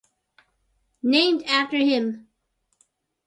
"Named 1.03 1.43
after 1.45 1.77
him:" 1.77 2.27